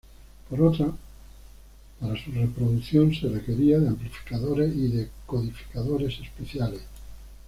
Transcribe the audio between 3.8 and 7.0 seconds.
amplificadores y decodificadores especiales.